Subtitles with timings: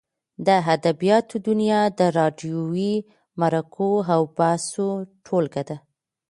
[0.47, 2.93] د ادبیاتو دونیا د راډیووي
[3.41, 4.87] مرکو او بحثو
[5.25, 5.77] ټولګه ده.